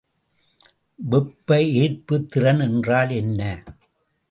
வெப்பஏற்புத்திறன் 0.99 2.61
என்றால் 2.61 3.09
என்ன? 3.09 3.63